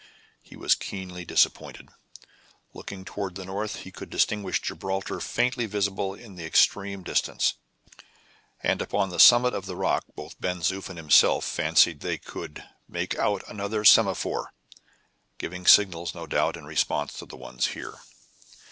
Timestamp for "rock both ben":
9.75-10.61